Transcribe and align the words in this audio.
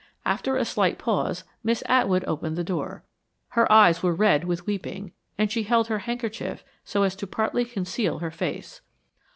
After 0.25 0.55
a 0.57 0.65
slight 0.65 0.97
pause, 0.97 1.43
Miss 1.63 1.83
Atwood 1.85 2.25
opened 2.25 2.55
the 2.57 2.63
door. 2.63 3.03
Her 3.49 3.71
eyes 3.71 4.01
were 4.01 4.15
red 4.15 4.45
with 4.45 4.65
weeping, 4.65 5.11
and 5.37 5.51
she 5.51 5.61
held 5.61 5.89
her 5.89 5.99
handkerchief 5.99 6.63
so 6.83 7.03
as 7.03 7.15
to 7.17 7.27
partly 7.27 7.65
conceal 7.65 8.17
her 8.17 8.31
face. 8.31 8.81